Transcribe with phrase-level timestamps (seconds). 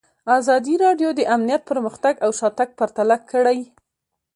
[0.37, 3.59] ازادي راډیو د امنیت پرمختګ او شاتګ پرتله کړی.